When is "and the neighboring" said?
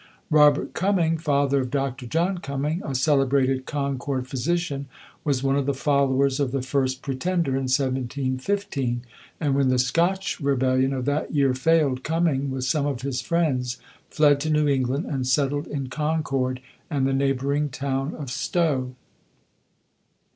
16.89-17.69